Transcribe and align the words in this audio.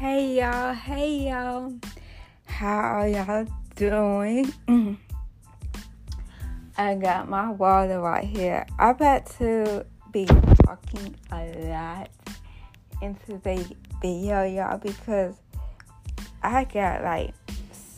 Hey 0.00 0.38
y'all, 0.38 0.72
hey 0.72 1.28
y'all. 1.28 1.74
How 2.46 2.78
are 2.78 3.06
y'all 3.06 3.46
doing? 3.76 4.50
I 6.78 6.94
got 6.94 7.28
my 7.28 7.50
water 7.50 8.00
right 8.00 8.24
here. 8.24 8.64
I'm 8.78 8.94
about 8.94 9.26
to 9.36 9.84
be 10.10 10.24
talking 10.24 11.14
a 11.30 11.44
lot 11.68 12.08
in 13.02 13.14
today's 13.26 13.70
video, 14.00 14.44
y'all, 14.44 14.78
because 14.78 15.34
I 16.42 16.64
got 16.64 17.04
like 17.04 17.34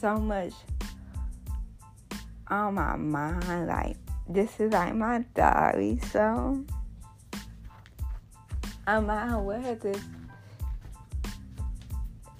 so 0.00 0.16
much 0.16 0.54
on 2.48 2.74
my 2.74 2.96
mind. 2.96 3.68
Like, 3.68 3.96
this 4.28 4.58
is 4.58 4.72
like 4.72 4.96
my 4.96 5.24
diary, 5.36 6.00
so 6.10 6.64
I 8.88 8.98
might 8.98 9.36
well 9.36 9.78
just 9.80 10.00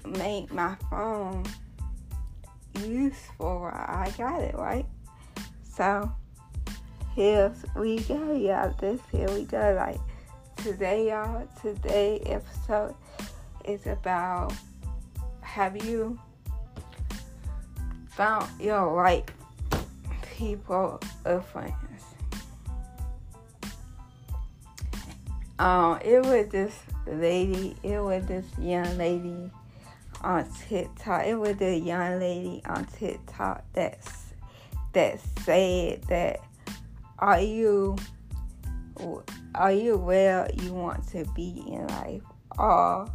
make 0.06 0.52
my 0.52 0.77
phone 0.91 1.45
useful. 2.80 3.70
I 3.73 4.12
got 4.16 4.41
it, 4.41 4.55
right? 4.55 4.87
So, 5.62 6.12
here 7.15 7.52
we 7.77 8.01
go, 8.01 8.34
y'all. 8.34 8.74
This 8.79 9.01
here 9.10 9.30
we 9.30 9.45
go. 9.45 9.74
Like, 9.77 10.01
today, 10.57 11.09
y'all, 11.09 11.46
today 11.60 12.20
episode 12.27 12.95
is 13.65 13.87
about 13.87 14.52
have 15.41 15.84
you 15.84 16.19
found 18.09 18.48
your 18.60 18.93
right 18.95 19.30
people 20.37 21.01
or 21.24 21.41
friends? 21.41 21.74
Um, 25.59 26.01
it 26.05 26.24
was 26.24 26.49
this 26.49 26.77
lady, 27.07 27.77
it 27.82 28.01
was 28.01 28.27
this 28.27 28.46
young 28.59 28.96
lady 28.99 29.51
on 30.23 30.48
TikTok. 30.68 31.26
It 31.26 31.34
was 31.34 31.60
a 31.60 31.76
young 31.76 32.18
lady 32.18 32.62
on 32.66 32.84
TikTok 32.87 33.65
that's 33.73 34.32
that 34.92 35.20
said 35.45 36.02
that 36.04 36.40
are 37.18 37.40
you 37.40 37.96
are 39.54 39.73
you 39.73 39.96
where 39.96 40.48
you 40.62 40.73
want 40.73 41.06
to 41.09 41.24
be 41.34 41.62
in 41.66 41.87
life? 41.88 42.23
Or 42.59 43.10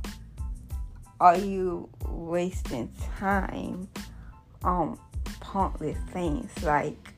are 1.20 1.38
you 1.38 1.90
wasting 2.08 2.92
time 3.18 3.88
on 4.64 5.00
pointless 5.40 5.98
things? 6.12 6.52
Like 6.64 7.14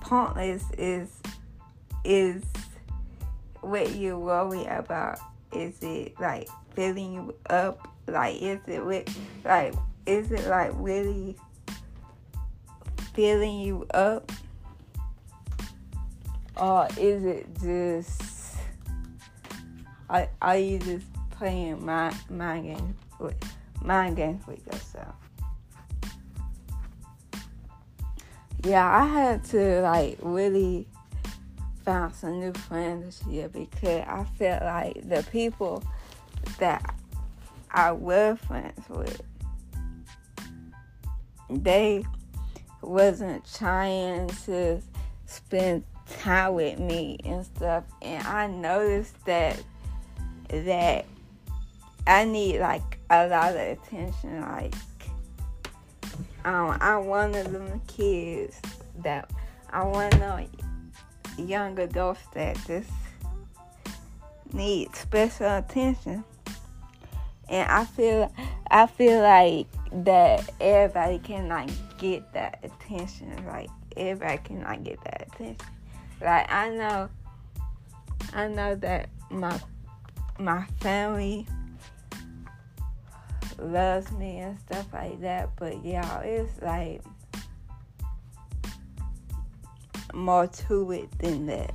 pointless 0.00 0.64
is 0.76 1.10
is 2.04 2.42
what 3.60 3.94
you 3.94 4.18
worry 4.18 4.64
about. 4.66 5.18
Is 5.52 5.82
it 5.82 6.18
like 6.20 6.48
filling 6.74 7.14
you 7.14 7.34
up 7.48 7.93
like 8.06 8.40
is 8.40 8.60
it 8.66 8.84
like 9.44 9.74
is 10.06 10.30
it 10.30 10.46
like 10.48 10.70
really 10.74 11.36
filling 13.14 13.60
you 13.60 13.86
up? 13.94 14.30
Or 16.56 16.86
is 16.98 17.24
it 17.24 17.46
just 17.60 18.56
are, 20.08 20.28
are 20.42 20.58
you 20.58 20.78
just 20.78 21.06
playing 21.30 21.84
mind, 21.84 22.16
mind 22.30 22.64
games 22.64 22.96
with 23.18 23.34
mind 23.82 24.16
games 24.16 24.46
with 24.46 24.64
yourself? 24.66 25.14
Yeah 28.62 28.86
i 28.86 29.04
had 29.04 29.44
to 29.44 29.82
like 29.82 30.18
really 30.22 30.86
found 31.84 32.14
some 32.14 32.40
new 32.40 32.52
friends 32.52 33.20
this 33.20 33.28
year 33.28 33.48
because 33.48 34.04
i 34.06 34.24
felt 34.38 34.62
like 34.62 35.06
the 35.06 35.22
people 35.30 35.84
that 36.58 36.94
I 37.74 37.90
was 37.90 38.38
friends 38.38 38.88
with, 38.88 39.20
they 41.50 42.04
wasn't 42.82 43.44
trying 43.52 44.28
to 44.46 44.80
spend 45.26 45.82
time 46.20 46.54
with 46.54 46.78
me 46.78 47.18
and 47.24 47.44
stuff. 47.44 47.82
And 48.00 48.24
I 48.26 48.46
noticed 48.46 49.24
that 49.24 49.60
that 50.48 51.06
I 52.06 52.24
need 52.24 52.60
like 52.60 52.98
a 53.10 53.26
lot 53.26 53.50
of 53.50 53.56
attention. 53.56 54.40
Like 54.42 54.74
um, 56.44 56.78
I'm 56.80 57.06
one 57.06 57.34
of 57.34 57.50
them 57.50 57.80
kids 57.88 58.60
that 59.02 59.30
I 59.70 59.82
want 59.84 60.12
to 60.12 60.46
young 61.36 61.76
adults 61.80 62.20
that 62.34 62.56
just 62.66 62.90
need 64.52 64.94
special 64.94 65.56
attention 65.56 66.22
and 67.48 67.70
I 67.70 67.84
feel 67.84 68.32
I 68.70 68.86
feel 68.86 69.20
like 69.20 69.66
that 70.04 70.50
everybody 70.60 71.18
can 71.18 71.48
like 71.48 71.70
get 71.98 72.32
that 72.32 72.58
attention. 72.62 73.44
Like 73.46 73.70
everybody 73.96 74.38
can 74.38 74.62
like 74.62 74.84
get 74.84 75.02
that 75.04 75.28
attention. 75.28 75.66
Like 76.20 76.50
I 76.50 76.70
know 76.70 77.08
I 78.32 78.48
know 78.48 78.74
that 78.76 79.08
my 79.30 79.58
my 80.38 80.64
family 80.80 81.46
loves 83.58 84.10
me 84.12 84.38
and 84.38 84.58
stuff 84.60 84.86
like 84.92 85.20
that, 85.20 85.50
but 85.56 85.84
y'all 85.84 86.22
it's 86.22 86.60
like 86.62 87.02
more 90.12 90.46
to 90.46 90.92
it 90.92 91.18
than 91.18 91.46
that. 91.46 91.74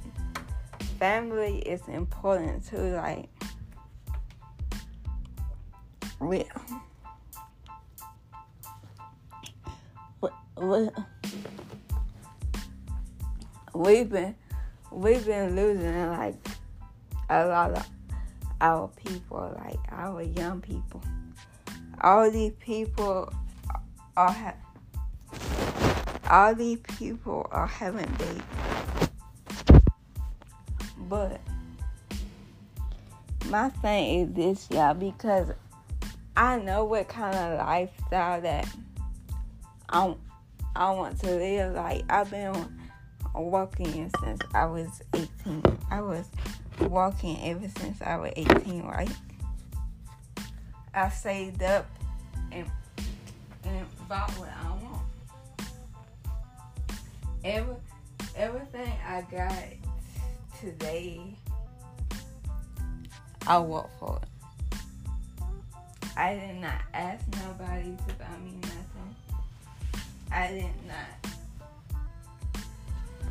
Family 0.97 1.59
is 1.59 1.87
important 1.87 2.65
too, 2.65 2.95
like 2.95 3.29
we, 6.19 6.43
we, 10.57 10.89
we've 13.73 14.09
been 14.09 14.35
we've 14.91 15.25
been 15.25 15.55
losing 15.55 16.07
like 16.09 16.35
a 17.29 17.45
lot 17.45 17.71
of 17.71 17.87
our 18.61 18.89
people, 18.89 19.55
like 19.65 19.79
our 19.91 20.21
young 20.21 20.59
people. 20.59 21.01
All 22.01 22.29
these 22.29 22.53
people 22.59 23.31
are 24.17 24.31
ha- 24.31 24.55
all 26.29 26.53
these 26.53 26.79
people 26.97 27.47
are 27.51 27.67
having 27.67 28.11
babies, 28.17 28.43
but 31.07 31.39
my 33.49 33.69
thing 33.69 34.19
is 34.19 34.33
this, 34.33 34.67
y'all, 34.69 34.93
because 34.93 35.51
I 36.39 36.57
know 36.57 36.85
what 36.85 37.09
kind 37.09 37.35
of 37.35 37.59
lifestyle 37.59 38.39
that 38.39 38.65
I 39.89 40.15
I 40.73 40.91
want 40.91 41.19
to 41.19 41.35
live. 41.35 41.75
Like 41.75 42.05
I've 42.09 42.31
been 42.31 42.79
walking 43.35 44.09
since 44.23 44.39
I 44.53 44.65
was 44.65 45.01
18. 45.13 45.61
I 45.91 45.99
was 45.99 46.29
walking 46.79 47.37
ever 47.43 47.67
since 47.79 48.01
I 48.01 48.15
was 48.15 48.31
18, 48.37 48.83
right? 48.83 49.11
I 50.93 51.09
saved 51.09 51.61
up 51.61 51.85
and 52.53 52.71
and 53.65 53.85
bought 54.07 54.31
what 54.37 54.49
I 54.63 54.69
want. 54.69 55.01
Every 57.43 57.75
everything 58.37 58.93
I 59.05 59.23
got 59.29 59.53
today, 60.61 61.35
I 63.45 63.59
work 63.59 63.89
for 63.99 64.21
it. 64.23 64.38
I 66.19 66.33
did 66.35 66.59
not 66.59 66.81
ask 66.93 67.25
nobody 67.47 67.95
to 67.95 68.13
buy 68.15 68.37
me 68.43 68.51
nothing. 68.61 69.15
I 70.29 70.47
did 70.49 70.65
not 70.85 71.33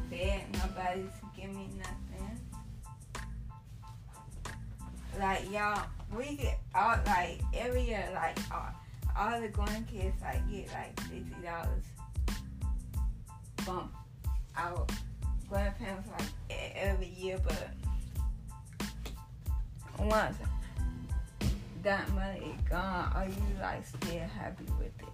beg 0.08 0.50
nobody 0.54 1.02
to 1.02 1.38
give 1.38 1.54
me 1.54 1.68
nothing. 1.76 2.40
Like 5.18 5.52
y'all, 5.52 5.84
we 6.16 6.36
get 6.36 6.60
all 6.74 6.96
like 7.04 7.42
every 7.54 7.82
year, 7.82 8.08
like 8.14 8.38
all, 8.50 8.70
all 9.18 9.38
the 9.38 9.48
grandkids 9.48 10.18
like 10.22 10.50
get 10.50 10.72
like 10.72 10.98
fifty 11.00 11.42
dollars 11.44 11.84
from 13.58 13.90
our 14.56 14.86
grandparents 15.50 16.08
like 16.18 16.72
every 16.74 17.08
year, 17.08 17.38
but 17.44 17.68
once 19.98 20.38
that 21.88 22.12
money 22.14 22.54
gone, 22.68 23.10
are 23.14 23.26
you 23.26 23.42
like 23.62 23.86
still 23.86 24.20
happy 24.20 24.66
with 24.78 24.92
it? 25.00 25.08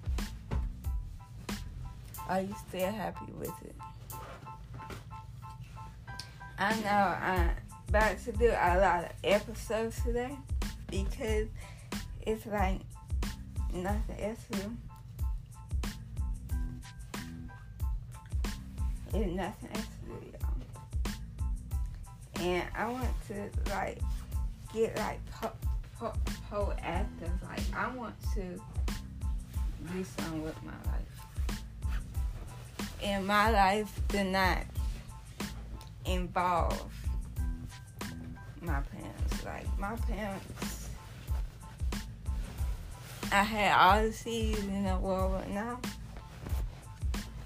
Are 2.28 2.40
you 2.40 2.52
still 2.66 2.90
happy 2.90 3.30
with 3.38 3.52
it? 3.64 3.76
I 6.58 6.74
know 6.80 6.88
I'm 6.88 7.50
about 7.88 8.18
to 8.24 8.32
do 8.32 8.48
a 8.48 8.80
lot 8.80 9.04
of 9.04 9.12
episodes 9.22 10.02
today 10.02 10.36
because 10.90 11.46
it's 12.22 12.44
like 12.46 12.80
nothing 13.72 14.18
else 14.18 14.40
to. 14.50 14.58
It's 19.16 19.32
nothing 19.32 19.68
else 19.74 19.86
to 19.86 20.06
do, 20.08 20.14
y'all. 20.32 20.50
And 22.40 22.64
I 22.74 22.88
want 22.88 23.14
to 23.28 23.48
like 23.70 24.00
get 24.72 24.96
like 24.96 25.20
pro- 25.98 26.12
proactive. 26.50 27.42
Like 27.42 27.62
I 27.74 27.94
want 27.94 28.14
to 28.34 28.42
do 29.92 30.04
something 30.04 30.42
with 30.42 30.62
my 30.62 30.72
life. 30.90 31.58
And 33.02 33.26
my 33.26 33.50
life 33.50 34.00
did 34.08 34.28
not 34.28 34.64
involve 36.06 36.92
my 38.60 38.80
parents. 38.80 39.44
Like 39.44 39.78
my 39.78 39.94
parents 39.96 40.84
I 43.34 43.42
had 43.42 43.72
all 43.76 44.06
the 44.06 44.12
seeds 44.12 44.60
in 44.60 44.84
the 44.84 44.96
world 44.96 45.34
but 45.36 45.50
now. 45.50 45.80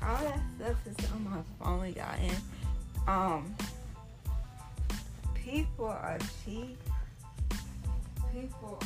All 0.03 0.23
that 0.23 0.41
stuff 0.57 0.87
is 0.87 1.11
on 1.13 1.25
my 1.25 1.41
phone, 1.59 1.95
y'all. 1.95 2.15
And 2.21 2.37
um 3.09 3.55
people 5.35 5.87
are 5.87 6.19
cheap. 6.45 6.79
People 8.39 8.79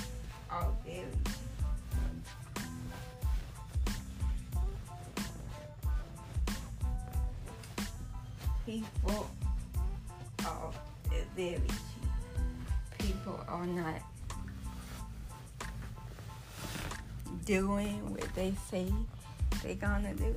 are 0.50 0.72
very 0.86 1.04
people 8.64 9.28
are 10.46 10.72
very 11.36 11.60
cheap. 11.66 12.98
People 12.98 13.40
are 13.46 13.66
not 13.66 14.00
doing 17.44 18.10
what 18.10 18.34
they 18.34 18.54
say 18.70 18.90
they're 19.62 19.74
gonna 19.74 20.14
do. 20.14 20.34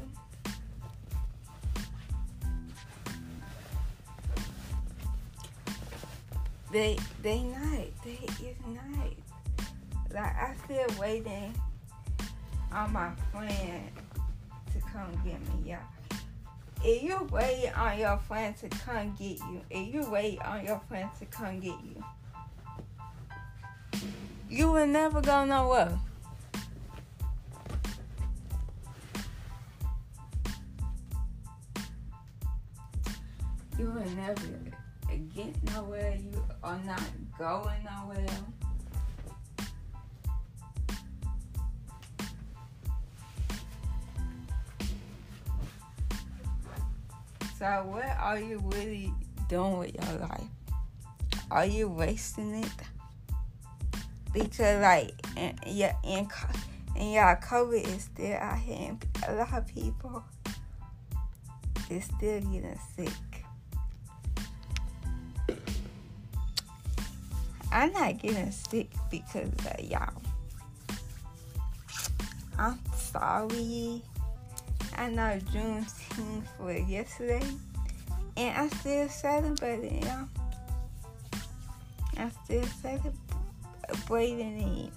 They 6.76 6.98
they 7.24 7.42
not. 7.42 7.88
They 8.04 8.20
is 8.46 8.58
not. 8.68 9.08
Like 10.14 10.36
I 10.36 10.54
still 10.66 11.00
waiting 11.00 11.54
on 12.70 12.92
my 12.92 13.12
friend 13.32 13.90
to 14.74 14.80
come 14.92 15.10
get 15.24 15.40
me, 15.40 15.70
y'all. 15.70 15.80
If 16.84 17.02
you 17.02 17.30
wait 17.32 17.72
on 17.78 17.98
your 17.98 18.18
friend 18.18 18.58
to 18.58 18.68
come 18.68 19.16
get 19.18 19.40
you, 19.40 19.62
if 19.70 19.94
you 19.94 20.10
wait 20.10 20.42
on 20.42 20.66
your 20.66 20.82
friend 20.90 21.10
to 21.20 21.26
come 21.28 21.62
get 21.62 21.78
you, 21.82 22.04
you 24.50 24.70
will 24.70 24.86
never 24.86 25.22
go 25.22 25.46
nowhere. 25.46 25.98
You 33.80 33.86
will 33.86 34.16
never 34.18 34.65
get 35.36 35.64
nowhere. 35.74 36.16
You 36.16 36.42
are 36.64 36.80
not 36.86 37.02
going 37.38 37.84
nowhere. 37.84 38.26
So, 47.60 47.66
what 47.88 48.06
are 48.20 48.40
you 48.40 48.60
really 48.66 49.14
doing 49.50 49.78
with 49.80 49.94
your 49.94 50.20
life? 50.20 50.44
Are 51.52 51.66
you 51.66 51.90
wasting 51.90 52.56
it? 52.56 52.72
Because, 54.34 54.82
like, 54.82 55.14
and 55.38 55.58
yeah, 55.66 55.96
and, 56.04 56.28
and 56.96 57.12
yeah, 57.12 57.40
COVID 57.40 57.88
is 57.96 58.04
still 58.04 58.36
out 58.36 58.60
here, 58.60 58.90
and 58.90 59.06
a 59.28 59.36
lot 59.36 59.54
of 59.54 59.68
people 59.68 60.24
is 61.90 62.06
still 62.06 62.42
getting 62.42 62.80
sick. 62.96 63.10
I'm 67.76 67.92
not 67.92 68.18
getting 68.20 68.52
sick 68.52 68.88
because 69.12 69.50
of 69.50 69.80
y'all. 69.82 70.22
I'm 72.58 72.80
sorry. 72.96 74.02
I 74.96 75.10
know 75.10 75.38
Juneteenth 75.52 76.58
was 76.58 76.90
yesterday, 76.90 77.46
and 78.38 78.58
I 78.58 78.70
still 78.78 79.10
celebrating, 79.10 80.04
y'all. 80.04 80.30
I 82.16 82.32
still 82.46 82.64
celebrating 83.92 84.86
it 84.86 84.94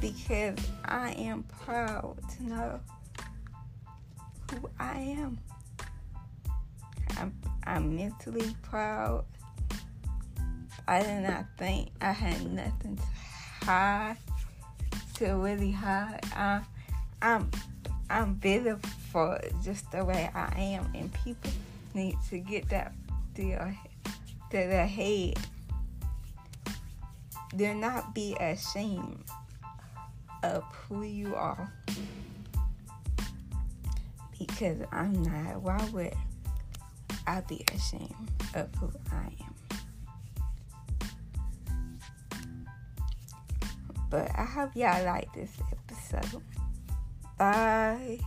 because 0.00 0.58
I 0.84 1.12
am 1.12 1.44
proud 1.64 2.16
to 2.38 2.42
know 2.42 2.80
who 4.50 4.68
I 4.80 4.98
am. 4.98 5.38
I'm, 7.18 7.32
I'm 7.62 7.94
mentally 7.94 8.52
proud. 8.62 9.24
I 10.88 11.02
did 11.02 11.22
not 11.22 11.44
think 11.58 11.90
I 12.00 12.12
had 12.12 12.50
nothing 12.50 12.96
to 12.96 13.66
hide, 13.66 14.16
to 15.16 15.34
really 15.34 15.70
hide. 15.70 16.20
I, 16.34 16.62
I'm 17.20 17.50
I'm 18.08 18.34
bitter 18.34 18.78
for 19.12 19.38
just 19.62 19.90
the 19.92 20.02
way 20.02 20.30
I 20.34 20.50
am, 20.56 20.90
and 20.94 21.12
people 21.12 21.50
need 21.92 22.16
to 22.30 22.38
get 22.38 22.70
that 22.70 22.94
to, 23.34 23.44
your, 23.44 23.76
to 24.50 24.56
their 24.56 24.86
head. 24.86 25.34
Do 27.54 27.74
not 27.74 28.14
be 28.14 28.34
ashamed 28.40 29.24
of 30.42 30.62
who 30.88 31.02
you 31.02 31.34
are. 31.34 31.70
Because 34.38 34.78
I'm 34.90 35.22
not. 35.22 35.60
Why 35.60 35.88
would 35.92 36.14
I 37.26 37.42
be 37.42 37.62
ashamed 37.74 38.30
of 38.54 38.74
who 38.76 38.90
I 39.12 39.26
am? 39.44 39.47
But 44.10 44.30
I 44.34 44.44
hope 44.44 44.70
y'all 44.74 45.04
like 45.04 45.32
this 45.34 45.52
episode. 45.70 46.42
Bye. 47.38 48.18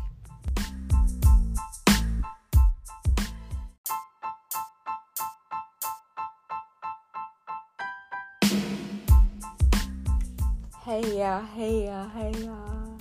Hey 10.83 11.17
y'all, 11.17 11.43
hey 11.45 11.85
y'all, 11.85 12.09
hey 12.09 12.31
y'all. 12.43 12.97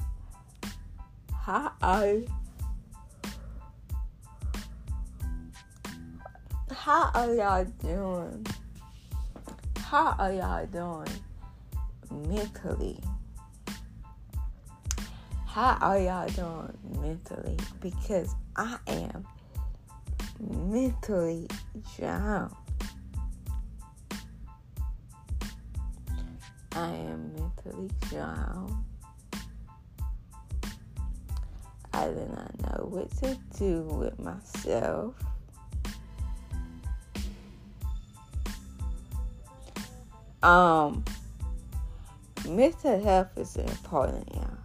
Hi. 1.32 2.22
How 6.72 7.10
are 7.14 7.34
y'all 7.34 7.64
doing? 7.64 8.46
How 9.76 10.14
are 10.18 10.32
y'all 10.32 10.66
doing 10.66 11.08
mentally? 12.10 12.98
How 15.46 15.78
are 15.80 15.98
y'all 15.98 16.28
doing 16.28 17.02
mentally? 17.02 17.56
Because 17.80 18.34
I 18.56 18.78
am 18.86 19.26
mentally 20.38 21.48
drowned. 21.96 22.54
I 26.72 26.90
am 26.92 27.32
mentally 27.34 27.90
drowned. 28.08 28.74
I 31.92 32.06
do 32.06 32.28
not 32.34 32.60
know 32.62 32.86
what 32.88 33.10
to 33.18 33.36
do 33.58 33.82
with 33.82 34.18
myself. 34.20 35.14
Um, 40.42 41.04
mental 42.48 43.02
health 43.02 43.36
is 43.36 43.56
important, 43.56 44.28
y'all 44.34 44.60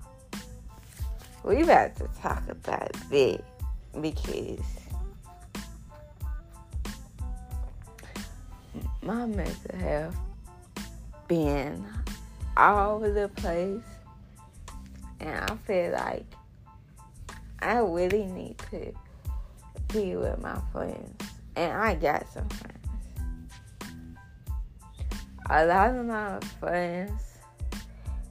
we 1.46 1.62
about 1.62 1.96
to 1.96 2.10
talk 2.20 2.42
about 2.50 2.92
that 3.12 3.42
because 4.02 4.60
my 9.04 9.28
mental 9.28 9.78
health 9.78 10.18
been 11.28 11.86
all 12.58 12.96
over 12.96 13.12
the 13.12 13.28
place 13.30 13.84
and 15.20 15.40
I 15.40 15.56
feel 15.68 15.92
like 15.92 16.26
I 17.60 17.78
really 17.78 18.26
need 18.26 18.58
to 18.72 18.92
be 19.94 20.16
with 20.16 20.42
my 20.42 20.60
friends 20.72 21.30
and 21.56 21.72
I 21.74 21.94
got 21.94 22.28
some 22.34 22.50
friends. 22.50 22.72
A 25.48 25.64
lot 25.68 25.96
of 25.96 26.06
my 26.08 26.40
friends 26.60 27.25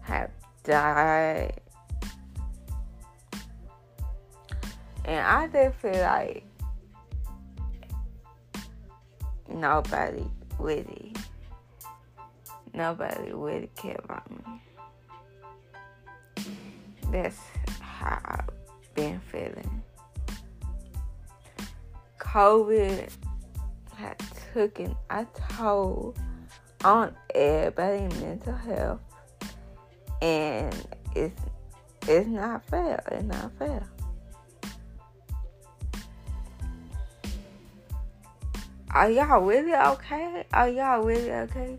have 0.04 0.30
died 0.62 1.60
And 5.04 5.20
I 5.20 5.48
just 5.48 5.76
feel 5.80 6.00
like 6.00 6.44
nobody 9.48 10.24
really, 10.58 11.12
nobody 12.72 13.32
really 13.32 13.70
care 13.76 14.00
about 14.02 14.30
me. 14.30 14.62
That's 17.10 17.38
how 17.80 18.18
I've 18.24 18.94
been 18.94 19.20
feeling. 19.30 19.82
COVID 22.18 23.10
had 23.94 24.22
taken 24.54 24.96
a 25.10 25.26
toll 25.54 26.14
on 26.82 27.14
everybody's 27.34 28.20
mental 28.20 28.54
health, 28.54 29.00
and 30.24 30.86
it's 31.14 31.40
it's 32.08 32.26
not 32.26 32.64
fair. 32.66 33.02
It's 33.12 33.24
not 33.24 33.52
fair. 33.58 33.86
Are 38.90 39.10
y'all 39.10 39.40
really 39.40 39.74
okay? 39.74 40.44
Are 40.52 40.68
y'all 40.68 41.02
really 41.02 41.30
okay? 41.30 41.78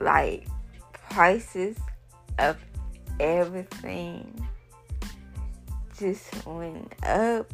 Like 0.00 0.46
prices 0.92 1.76
of 2.38 2.58
everything 3.20 4.46
just 5.98 6.46
went 6.46 6.94
up. 7.06 7.50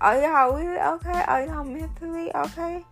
Are 0.00 0.20
y'all 0.20 0.56
really 0.56 0.78
okay? 0.78 1.24
Are 1.26 1.44
y'all 1.46 1.64
mentally 1.64 2.30
okay? 2.34 2.84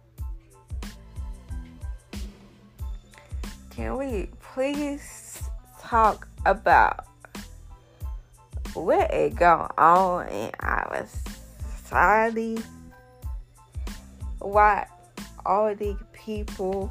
Can 3.77 3.99
we 3.99 4.31
please 4.41 5.51
talk 5.79 6.27
about 6.47 7.05
what 8.73 9.13
is 9.13 9.35
going 9.35 9.69
on 9.77 10.29
in 10.29 10.51
our 10.61 11.07
society? 11.85 12.57
Why 14.39 14.87
all 15.45 15.75
these 15.75 15.99
people 16.15 16.91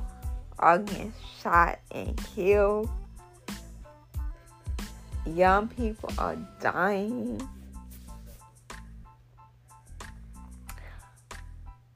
are 0.60 0.78
getting 0.78 1.12
shot 1.42 1.80
and 1.90 2.16
killed? 2.36 2.88
Young 5.26 5.68
people 5.70 6.12
are 6.20 6.38
dying. 6.62 7.42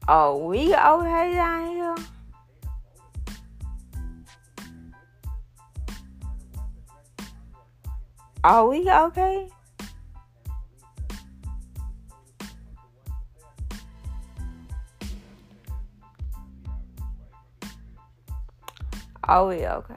Are 0.08 0.36
we 0.36 0.74
okay 0.74 1.34
down 1.36 1.68
here? 1.68 1.94
Are 8.42 8.66
we 8.66 8.90
okay? 8.90 9.48
Are 19.24 19.46
we 19.46 19.66
okay? 19.66 19.94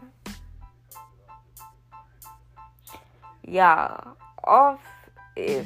Y'all, 3.48 4.18
off 4.44 4.82
is 5.38 5.66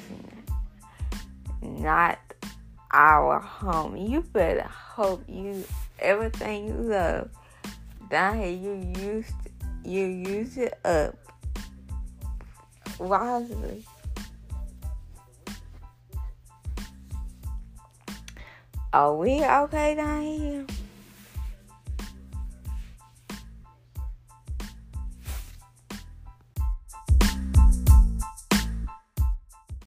not 1.63 2.19
our 2.91 3.39
home. 3.39 3.97
You 3.97 4.21
better 4.21 4.67
hope 4.67 5.23
you 5.27 5.63
everything 5.99 6.67
you 6.67 6.73
love 6.73 7.29
down 8.09 8.37
here 8.37 8.49
you 8.49 8.93
used 9.01 9.33
you 9.83 10.05
use 10.05 10.57
it 10.57 10.79
up 10.85 11.15
wisely. 12.99 13.85
Are 18.93 19.15
we 19.15 19.43
okay 19.45 19.95
down 19.95 20.21
here? 20.23 20.65